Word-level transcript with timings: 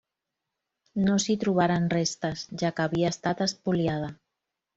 No 1.07 1.17
s'hi 1.23 1.35
trobaren 1.43 1.85
restes, 1.95 2.47
ja 2.63 2.73
que 2.79 2.87
havia 2.87 3.13
estat 3.19 3.45
espoliada. 3.49 4.11